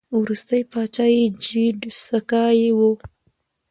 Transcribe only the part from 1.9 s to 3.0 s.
سکای و